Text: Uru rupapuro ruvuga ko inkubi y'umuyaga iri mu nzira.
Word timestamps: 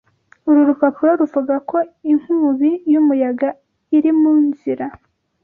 Uru 0.47 0.61
rupapuro 0.69 1.11
ruvuga 1.21 1.55
ko 1.69 1.77
inkubi 2.11 2.71
y'umuyaga 2.91 3.49
iri 3.97 4.11
mu 4.21 4.33
nzira. 4.45 4.85